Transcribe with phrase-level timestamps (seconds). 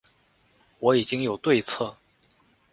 [0.79, 1.95] 我已经有对策